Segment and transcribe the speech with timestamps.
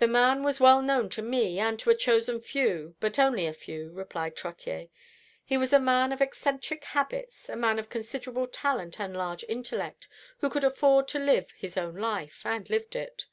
[0.00, 3.52] "The man was well known to me and to a chosen few, but only a
[3.52, 4.88] few," replied Trottier.
[5.44, 10.08] "He was a man of eccentric habits a man of considerable talent and large intellect,
[10.38, 13.26] who could afford to live his own life, and lived it.